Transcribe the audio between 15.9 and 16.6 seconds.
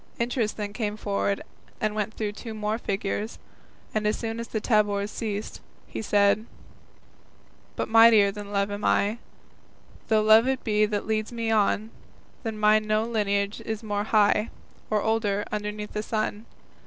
the sun.